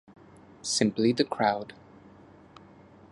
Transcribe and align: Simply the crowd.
Simply 0.63 1.11
the 1.11 1.23
crowd. 1.23 1.73